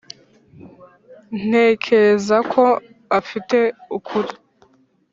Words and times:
ntekereza 1.47 2.37
ko 2.51 2.63
afite 3.19 3.57
ukuri. 3.97 4.31